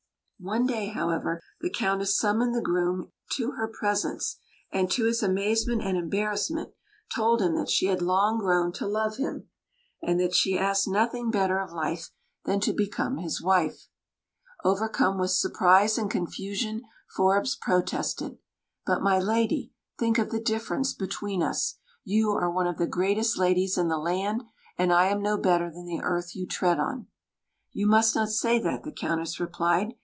[0.43, 4.39] One day, however, the Countess summoned the groom to her presence,
[4.71, 6.71] and, to his amazement and embarrassment,
[7.13, 9.49] told him that she had long grown to love him,
[10.01, 12.09] and that she asked nothing better of life
[12.45, 13.87] than to become his wife.
[14.63, 16.81] Overcome with surprise and confusion,
[17.15, 18.39] Forbes protested
[18.83, 21.75] "But my lady, think of the difference between us.
[22.03, 24.43] You are one of the greatest ladies in the land,
[24.75, 27.05] and I am no better than the earth you tread on."
[27.73, 29.93] "You must not say that," the Countess replied.